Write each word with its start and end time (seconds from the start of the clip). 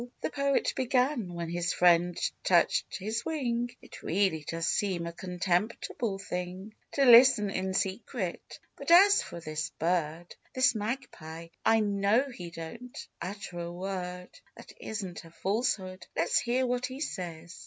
The 0.19 0.31
Poet 0.31 0.73
began, 0.75 1.35
when 1.35 1.47
his 1.47 1.73
friend 1.73 2.17
touched 2.43 2.97
his 2.97 3.23
wing," 3.23 3.69
It 3.83 4.01
really 4.01 4.43
does 4.47 4.65
seem 4.65 5.05
a 5.05 5.13
contemptible 5.13 6.17
thing 6.17 6.73
To 6.93 7.05
listen 7.05 7.51
in 7.51 7.75
secret; 7.75 8.57
but, 8.75 8.89
as 8.89 9.21
for 9.21 9.39
this 9.39 9.69
bird,— 9.77 10.35
This 10.55 10.73
Magpie,— 10.73 11.49
I 11.77 11.81
know 11.81 12.31
he 12.31 12.49
don't 12.49 12.97
utter 13.21 13.59
a 13.59 13.71
word 13.71 14.29
That 14.57 14.73
isn't 14.81 15.23
a 15.23 15.29
falsehood! 15.29 16.07
Let's 16.15 16.39
hear 16.39 16.65
what 16.65 16.87
he 16.87 16.99
says. 16.99 17.59